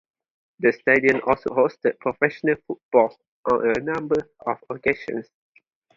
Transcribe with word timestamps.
The 0.57 0.71
stadium 0.73 1.21
also 1.27 1.51
hosted 1.51 1.99
professional 1.99 2.55
football 2.65 3.15
on 3.51 3.69
a 3.69 3.79
number 3.81 4.31
of 4.47 4.57
occasions. 4.67 5.27